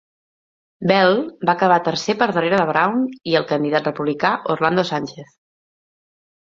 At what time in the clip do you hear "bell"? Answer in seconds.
0.91-1.19